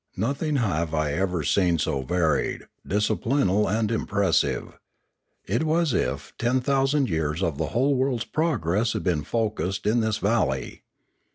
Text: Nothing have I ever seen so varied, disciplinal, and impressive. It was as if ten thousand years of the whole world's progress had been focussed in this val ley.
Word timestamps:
Nothing 0.17 0.55
have 0.55 0.95
I 0.95 1.13
ever 1.13 1.43
seen 1.43 1.77
so 1.77 2.01
varied, 2.01 2.63
disciplinal, 2.87 3.69
and 3.69 3.91
impressive. 3.91 4.79
It 5.45 5.63
was 5.63 5.93
as 5.93 6.01
if 6.01 6.33
ten 6.39 6.59
thousand 6.59 7.07
years 7.07 7.43
of 7.43 7.59
the 7.59 7.67
whole 7.67 7.93
world's 7.93 8.25
progress 8.25 8.93
had 8.93 9.03
been 9.03 9.21
focussed 9.23 9.85
in 9.85 9.99
this 9.99 10.17
val 10.17 10.47
ley. 10.49 10.81